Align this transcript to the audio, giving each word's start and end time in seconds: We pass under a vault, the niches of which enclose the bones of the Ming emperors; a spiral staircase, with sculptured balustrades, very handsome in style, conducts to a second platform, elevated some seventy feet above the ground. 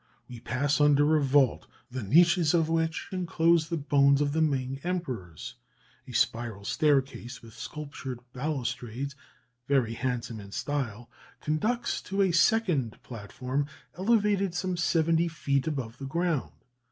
We 0.27 0.39
pass 0.39 0.81
under 0.81 1.15
a 1.15 1.21
vault, 1.21 1.67
the 1.91 2.01
niches 2.01 2.55
of 2.55 2.67
which 2.69 3.07
enclose 3.11 3.69
the 3.69 3.77
bones 3.77 4.19
of 4.19 4.31
the 4.33 4.41
Ming 4.41 4.79
emperors; 4.83 5.57
a 6.07 6.11
spiral 6.11 6.65
staircase, 6.65 7.43
with 7.43 7.53
sculptured 7.53 8.19
balustrades, 8.33 9.15
very 9.67 9.93
handsome 9.93 10.39
in 10.39 10.51
style, 10.53 11.07
conducts 11.39 12.01
to 12.01 12.23
a 12.23 12.31
second 12.31 12.97
platform, 13.03 13.67
elevated 13.95 14.55
some 14.55 14.75
seventy 14.75 15.27
feet 15.27 15.67
above 15.67 15.99
the 15.99 16.07
ground. 16.07 16.53